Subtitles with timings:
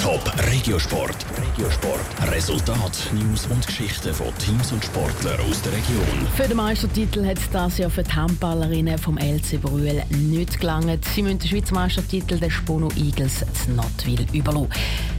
[0.00, 1.26] Top Regiosport.
[1.36, 2.32] Regiosport.
[2.32, 6.26] Resultat, News und Geschichten von Teams und Sportlern aus der Region.
[6.34, 11.04] Für den Meistertitel hat es das Jahr für die Handballerinnen vom LC Brühl nicht gelangt.
[11.04, 14.70] Sie müssen den Schweizer Meistertitel der Spono Eagles zu Notwil überlassen.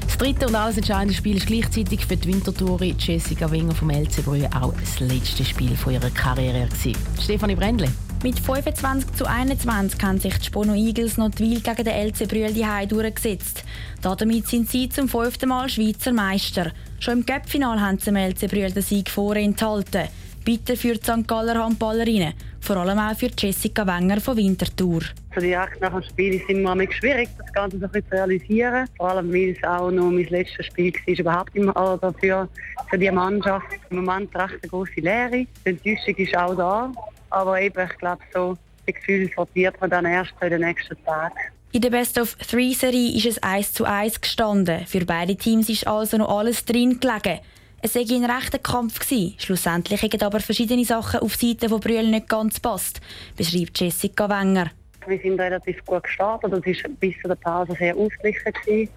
[0.03, 4.25] Das dritte und alles entscheidende Spiel ist gleichzeitig für die Wintertouri Jessica Winger vom LC
[4.25, 6.97] Brühl auch das letzte Spiel von ihrer Karriere gewesen.
[7.21, 7.87] Stefanie Brändle.
[8.23, 12.87] Mit 25 zu 21 haben sich die Spono Eagles Notwil gegen den LC Brühl die
[12.87, 13.63] durchgesetzt.
[14.03, 16.71] Damit sind sie zum fünften Mal Schweizer Meister.
[16.99, 20.07] Schon im Cup-Final haben sie dem LC Brühl den Sieg vorenthalten.
[20.45, 21.27] Bitter für die St.
[21.27, 25.01] Galler Handballerinnen, vor allem auch für Jessica Wenger von Winterthur.
[25.31, 28.87] Also direkt nach dem Spiel ist immer schwierig, das Ganze so zu realisieren.
[28.97, 32.47] Vor allem, weil es auch noch mein letztes Spiel war, überhaupt immer also für,
[32.87, 33.65] für die Mannschaft.
[33.89, 35.47] Im Moment recht eine große Leere.
[35.65, 36.91] Die Enttäuschung ist auch da.
[37.31, 41.35] Aber eben, ich glaube, so das Gefühl sortiert man dann erst in den nächsten Tagen.
[41.73, 44.85] In der Best-of-Three-Serie ist es 1 zu 1 gestanden.
[44.85, 47.39] Für beide Teams ist also noch alles drin gelegen.
[47.81, 48.99] Es war ein rechter Kampf.
[48.99, 49.35] Gewesen.
[49.39, 53.01] Schlussendlich haben aber verschiedene Sachen auf Seite von Brühl nicht ganz passt,
[53.37, 54.69] beschreibt Jessica Wenger.
[55.07, 56.53] Wir sind relativ gut gestartet.
[56.53, 58.89] Es war bis zu der Pause sehr ausgeglichen.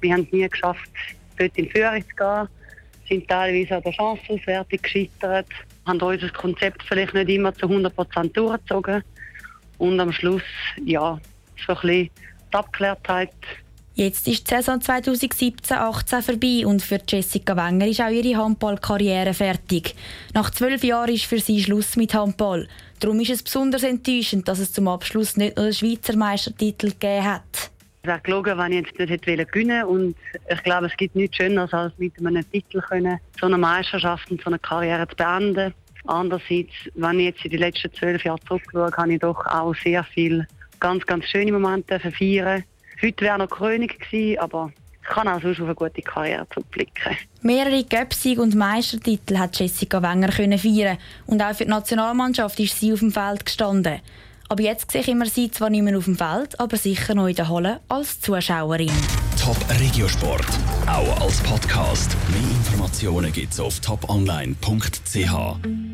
[0.00, 0.90] Wir haben es nie geschafft,
[1.38, 2.48] dort in Führung zu gehen.
[3.12, 5.46] Sind teilweise an der Chancenauswertung gescheitert,
[5.84, 9.04] haben unser Konzept vielleicht nicht immer zu 100% durchgezogen.
[9.76, 10.40] Und am Schluss,
[10.82, 11.20] ja,
[11.66, 12.10] so ein bisschen
[12.50, 13.34] die Abgeklärtheit.
[13.94, 19.94] Jetzt ist die Saison 2017-18 vorbei und für Jessica Wenger ist auch ihre Handballkarriere fertig.
[20.32, 22.66] Nach zwölf Jahren ist für sie Schluss mit Handball.
[23.00, 27.24] Darum ist es besonders enttäuschend, dass es zum Abschluss nicht noch den Schweizer Meistertitel gegeben
[27.24, 27.71] hat.
[28.04, 30.16] Wäre gelogen, wenn ich jetzt nicht hätte gewinnen und
[30.48, 34.40] ich glaube, es gibt nichts Schöneres, als mit einem Titel können, so eine Meisterschaft und
[34.42, 35.72] so eine Karriere zu beenden.
[36.06, 40.02] Andererseits, wenn ich jetzt in die letzten zwölf Jahre zurückschaue, habe ich doch auch sehr
[40.02, 40.48] viele
[40.80, 42.64] ganz, ganz schöne Momente feiern.
[43.00, 47.16] Heute wäre noch Krönung gewesen, aber ich kann auch sonst auf eine gute Karriere zurückblicken.
[47.42, 52.92] Mehrere Göpsig und Meistertitel hat Jessica Wenger feiern und auch für die Nationalmannschaft ist sie
[52.92, 54.00] auf dem Feld gestanden.
[54.52, 57.34] Aber jetzt sehe ich sie zwar nicht mehr auf dem Feld, aber sicher noch in
[57.34, 58.90] der Halle als Zuschauerin.
[59.42, 60.44] Top Regiosport,
[60.86, 62.14] auch als Podcast.
[62.28, 65.82] Mehr Informationen gibt's auf toponline.ch.